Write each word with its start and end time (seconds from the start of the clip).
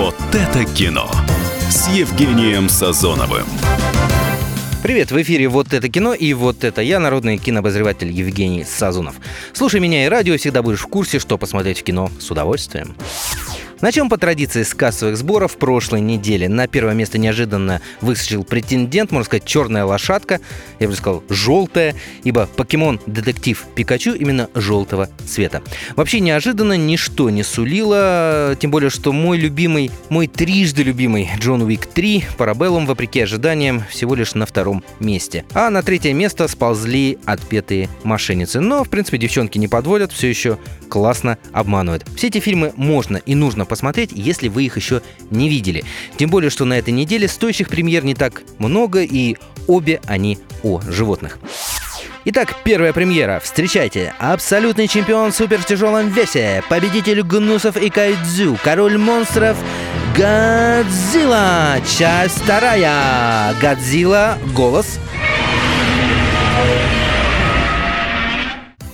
Вот 0.00 0.14
это 0.32 0.64
кино 0.64 1.10
с 1.68 1.88
Евгением 1.88 2.68
Сазоновым. 2.68 3.48
Привет, 4.80 5.10
в 5.10 5.20
эфире 5.20 5.48
«Вот 5.48 5.72
это 5.72 5.88
кино» 5.88 6.14
и 6.14 6.34
«Вот 6.34 6.62
это 6.62 6.82
я», 6.82 7.00
народный 7.00 7.36
кинообозреватель 7.36 8.12
Евгений 8.12 8.62
Сазунов. 8.62 9.16
Слушай 9.52 9.80
меня 9.80 10.06
и 10.06 10.08
радио, 10.08 10.36
всегда 10.36 10.62
будешь 10.62 10.82
в 10.82 10.86
курсе, 10.86 11.18
что 11.18 11.36
посмотреть 11.36 11.80
в 11.80 11.82
кино 11.82 12.12
с 12.20 12.30
удовольствием. 12.30 12.94
Начнем 13.80 14.08
по 14.08 14.18
традиции 14.18 14.64
с 14.64 14.74
кассовых 14.74 15.16
сборов 15.16 15.56
прошлой 15.56 16.00
недели. 16.00 16.48
На 16.48 16.66
первое 16.66 16.94
место 16.94 17.16
неожиданно 17.16 17.80
выскочил 18.00 18.42
претендент, 18.42 19.12
можно 19.12 19.24
сказать, 19.24 19.44
черная 19.44 19.84
лошадка, 19.84 20.40
я 20.80 20.88
бы 20.88 20.96
сказал, 20.96 21.22
желтая, 21.28 21.94
ибо 22.24 22.46
покемон 22.46 22.98
детектив 23.06 23.64
Пикачу 23.76 24.14
именно 24.14 24.50
желтого 24.52 25.08
цвета. 25.24 25.62
Вообще 25.94 26.18
неожиданно 26.18 26.76
ничто 26.76 27.30
не 27.30 27.44
сулило, 27.44 28.56
тем 28.58 28.72
более, 28.72 28.90
что 28.90 29.12
мой 29.12 29.38
любимый, 29.38 29.92
мой 30.08 30.26
трижды 30.26 30.82
любимый 30.82 31.30
Джон 31.38 31.62
Уик 31.62 31.86
3 31.86 32.24
Парабеллум, 32.36 32.84
вопреки 32.84 33.20
ожиданиям, 33.20 33.84
всего 33.90 34.16
лишь 34.16 34.34
на 34.34 34.44
втором 34.44 34.82
месте. 34.98 35.44
А 35.54 35.70
на 35.70 35.84
третье 35.84 36.12
место 36.14 36.48
сползли 36.48 37.18
отпетые 37.26 37.88
мошенницы. 38.02 38.58
Но, 38.58 38.82
в 38.82 38.88
принципе, 38.88 39.18
девчонки 39.18 39.56
не 39.56 39.68
подводят, 39.68 40.10
все 40.10 40.28
еще 40.28 40.58
классно 40.88 41.38
обманывают. 41.52 42.04
Все 42.16 42.26
эти 42.26 42.40
фильмы 42.40 42.72
можно 42.74 43.18
и 43.18 43.36
нужно 43.36 43.67
посмотреть, 43.68 44.10
если 44.12 44.48
вы 44.48 44.64
их 44.64 44.76
еще 44.76 45.02
не 45.30 45.48
видели. 45.48 45.84
Тем 46.16 46.30
более, 46.30 46.50
что 46.50 46.64
на 46.64 46.74
этой 46.78 46.90
неделе 46.90 47.28
стоящих 47.28 47.68
премьер 47.68 48.04
не 48.04 48.14
так 48.14 48.42
много, 48.58 49.02
и 49.02 49.36
обе 49.66 50.00
они 50.06 50.38
о 50.62 50.80
животных. 50.80 51.38
Итак, 52.24 52.56
первая 52.64 52.92
премьера. 52.92 53.40
Встречайте. 53.42 54.12
Абсолютный 54.18 54.88
чемпион 54.88 55.32
в 55.32 55.34
супертяжелом 55.34 56.10
весе. 56.10 56.62
Победитель 56.68 57.22
гнусов 57.22 57.76
и 57.76 57.88
кайдзю. 57.88 58.58
Король 58.62 58.98
монстров 58.98 59.56
Годзилла. 60.14 61.76
Часть 61.98 62.42
вторая. 62.42 63.54
Годзилла. 63.62 64.36
Голос. 64.54 64.98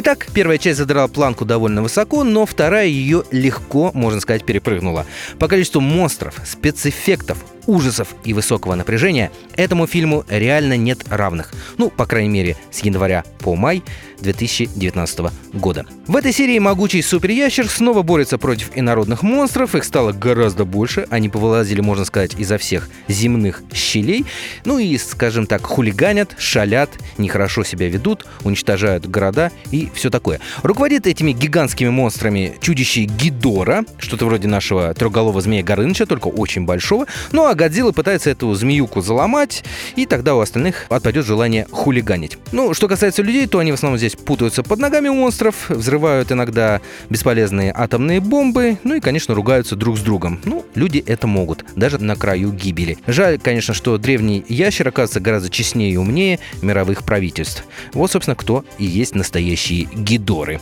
Итак, 0.00 0.28
первая 0.32 0.58
часть 0.58 0.78
задрала 0.78 1.08
планку 1.08 1.44
довольно 1.44 1.82
высоко, 1.82 2.22
но 2.22 2.46
вторая 2.46 2.86
ее 2.86 3.24
легко, 3.32 3.90
можно 3.94 4.20
сказать, 4.20 4.44
перепрыгнула. 4.44 5.04
По 5.40 5.48
количеству 5.48 5.80
монстров, 5.80 6.36
спецэффектов, 6.46 7.38
ужасов 7.68 8.16
и 8.24 8.32
высокого 8.32 8.74
напряжения 8.74 9.30
этому 9.54 9.86
фильму 9.86 10.24
реально 10.28 10.76
нет 10.76 11.04
равных. 11.08 11.52
Ну, 11.76 11.90
по 11.90 12.06
крайней 12.06 12.30
мере, 12.30 12.56
с 12.72 12.80
января 12.80 13.24
по 13.40 13.54
май 13.54 13.84
2019 14.20 15.30
года. 15.52 15.86
В 16.06 16.16
этой 16.16 16.32
серии 16.32 16.58
могучий 16.58 17.02
суперящер 17.02 17.68
снова 17.68 18.02
борется 18.02 18.38
против 18.38 18.70
инородных 18.74 19.22
монстров. 19.22 19.74
Их 19.74 19.84
стало 19.84 20.12
гораздо 20.12 20.64
больше. 20.64 21.06
Они 21.10 21.28
повылазили, 21.28 21.80
можно 21.80 22.04
сказать, 22.04 22.34
изо 22.38 22.58
всех 22.58 22.88
земных 23.06 23.62
щелей. 23.72 24.24
Ну 24.64 24.78
и, 24.78 24.96
скажем 24.98 25.46
так, 25.46 25.62
хулиганят, 25.62 26.34
шалят, 26.38 26.90
нехорошо 27.18 27.64
себя 27.64 27.88
ведут, 27.88 28.26
уничтожают 28.44 29.06
города 29.06 29.52
и 29.70 29.90
все 29.94 30.10
такое. 30.10 30.40
Руководит 30.62 31.06
этими 31.06 31.32
гигантскими 31.32 31.90
монстрами 31.90 32.56
чудище 32.60 33.02
Гидора, 33.02 33.84
что-то 33.98 34.26
вроде 34.26 34.48
нашего 34.48 34.94
трехголового 34.94 35.40
змея 35.40 35.62
Горыныча, 35.62 36.06
только 36.06 36.28
очень 36.28 36.64
большого. 36.64 37.06
Ну 37.32 37.46
а 37.46 37.54
Годзилла 37.58 37.90
пытается 37.90 38.30
эту 38.30 38.54
змеюку 38.54 39.00
заломать, 39.00 39.64
и 39.96 40.06
тогда 40.06 40.36
у 40.36 40.40
остальных 40.40 40.86
отпадет 40.88 41.26
желание 41.26 41.66
хулиганить. 41.70 42.38
Ну, 42.52 42.72
что 42.72 42.86
касается 42.86 43.20
людей, 43.22 43.48
то 43.48 43.58
они 43.58 43.72
в 43.72 43.74
основном 43.74 43.98
здесь 43.98 44.14
путаются 44.14 44.62
под 44.62 44.78
ногами 44.78 45.08
у 45.08 45.14
монстров, 45.14 45.68
взрывают 45.68 46.30
иногда 46.30 46.80
бесполезные 47.10 47.72
атомные 47.74 48.20
бомбы, 48.20 48.78
ну 48.84 48.94
и, 48.94 49.00
конечно, 49.00 49.34
ругаются 49.34 49.74
друг 49.74 49.98
с 49.98 50.00
другом. 50.00 50.40
Ну, 50.44 50.64
люди 50.76 51.02
это 51.04 51.26
могут, 51.26 51.64
даже 51.74 51.98
на 51.98 52.14
краю 52.14 52.52
гибели. 52.52 52.96
Жаль, 53.08 53.40
конечно, 53.40 53.74
что 53.74 53.98
древний 53.98 54.44
ящер 54.48 54.86
оказывается 54.86 55.18
гораздо 55.18 55.50
честнее 55.50 55.92
и 55.92 55.96
умнее 55.96 56.38
мировых 56.62 57.02
правительств. 57.02 57.64
Вот, 57.92 58.12
собственно, 58.12 58.36
кто 58.36 58.64
и 58.78 58.84
есть 58.84 59.16
настоящие 59.16 59.88
гидоры. 59.92 60.60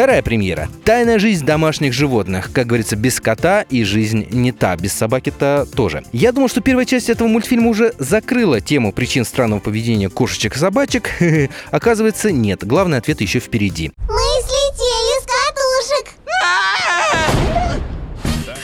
Вторая 0.00 0.22
премьера. 0.22 0.70
Тайная 0.86 1.18
жизнь 1.18 1.44
домашних 1.44 1.92
животных. 1.92 2.52
Как 2.54 2.66
говорится, 2.66 2.96
без 2.96 3.20
кота 3.20 3.66
и 3.68 3.84
жизнь 3.84 4.28
не 4.30 4.50
та. 4.50 4.74
Без 4.74 4.94
собаки-то 4.94 5.66
тоже. 5.76 6.04
Я 6.10 6.32
думал, 6.32 6.48
что 6.48 6.62
первая 6.62 6.86
часть 6.86 7.10
этого 7.10 7.28
мультфильма 7.28 7.68
уже 7.68 7.92
закрыла 7.98 8.62
тему 8.62 8.94
причин 8.94 9.26
странного 9.26 9.60
поведения 9.60 10.08
кошечек 10.08 10.56
и 10.56 10.58
собачек. 10.58 11.10
Оказывается, 11.70 12.32
нет. 12.32 12.66
Главный 12.66 12.96
ответ 12.96 13.20
еще 13.20 13.40
впереди. 13.40 13.92
Мы 14.08 14.24
слетели 14.42 15.20
с 15.20 15.26
катушек. 15.26 16.14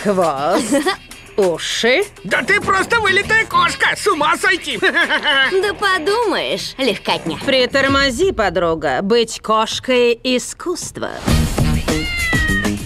Хвост. 0.04 0.96
Уши. 1.36 2.02
Да 2.24 2.42
ты 2.42 2.60
просто 2.60 3.00
вылитая 3.00 3.44
кошка! 3.44 3.94
С 3.96 4.06
ума 4.06 4.36
сойти! 4.36 4.78
Да 4.80 5.74
подумаешь, 5.74 6.74
легкотня. 6.78 7.38
Притормози, 7.44 8.32
подруга. 8.32 9.00
Быть 9.02 9.40
кошкой– 9.40 10.18
искусство. 10.24 11.10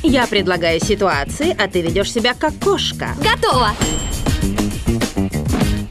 Я 0.03 0.27
предлагаю 0.27 0.81
ситуации, 0.81 1.57
а 1.59 1.69
ты 1.69 1.83
ведешь 1.83 2.13
себя 2.13 2.35
как 2.35 2.53
кошка. 2.59 3.15
Готово. 3.23 3.71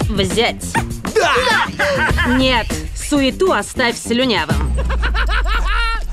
Взять. 0.09 0.65
Нет, 2.27 2.67
суету 2.95 3.53
оставь 3.53 3.97
слюнявым. 3.97 4.73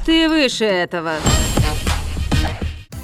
Ты 0.05 0.29
выше 0.29 0.65
этого. 0.65 1.15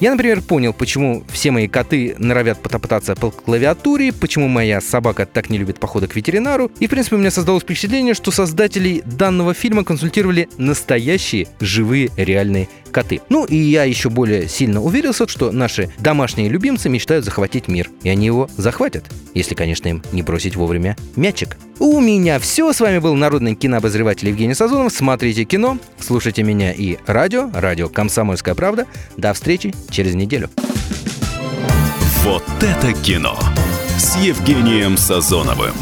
Я, 0.03 0.11
например, 0.11 0.43
понял, 0.43 0.73
почему 0.73 1.23
все 1.29 1.53
мои 1.53 1.69
коты 1.69 2.17
норовят 2.19 2.61
потопытаться 2.61 3.15
по 3.15 3.31
клавиатуре, 3.31 4.13
почему 4.13 4.49
моя 4.49 4.81
собака 4.81 5.27
так 5.27 5.49
не 5.49 5.59
любит 5.59 5.79
походы 5.79 6.09
к 6.09 6.17
ветеринару. 6.17 6.73
И, 6.81 6.89
в 6.89 6.91
принципе, 6.91 7.15
у 7.15 7.19
меня 7.21 7.31
создалось 7.31 7.63
впечатление, 7.63 8.15
что 8.15 8.33
создателей 8.33 9.03
данного 9.07 9.55
фильма 9.55 9.85
консультировали 9.85 10.49
настоящие, 10.59 11.47
живые, 11.61 12.11
реальные 12.17 12.69
коты. 12.93 13.21
Ну 13.29 13.45
и 13.45 13.57
я 13.57 13.85
еще 13.85 14.11
более 14.11 14.49
сильно 14.49 14.81
уверился, 14.81 15.27
что 15.27 15.51
наши 15.51 15.91
домашние 15.99 16.49
любимцы 16.49 16.89
мечтают 16.89 17.25
захватить 17.25 17.67
мир. 17.67 17.91
И 18.03 18.09
они 18.09 18.27
его 18.27 18.49
захватят, 18.57 19.05
если, 19.35 19.55
конечно, 19.55 19.89
им 19.89 20.03
не 20.13 20.23
бросить 20.23 20.55
вовремя 20.55 20.97
мячик. 21.17 21.57
У 21.81 22.01
меня 22.01 22.39
все. 22.39 22.73
С 22.73 22.81
вами 22.81 22.99
был 22.99 23.15
народный 23.15 23.55
кинообозреватель 23.55 24.29
Евгений 24.29 24.55
Сазонов. 24.55 24.93
Смотрите 24.93 25.45
кино, 25.45 25.79
слушайте 25.99 26.43
меня 26.43 26.73
и 26.73 26.99
радио, 27.07 27.51
радио 27.53 27.89
«Комсомольская 27.89 28.55
правда». 28.55 28.87
До 29.17 29.33
встречи 29.33 29.75
через 29.91 30.15
неделю. 30.15 30.49
Вот 32.23 32.45
это 32.61 32.93
кино 32.93 33.37
с 33.99 34.17
Евгением 34.17 34.97
Сазоновым. 34.97 35.75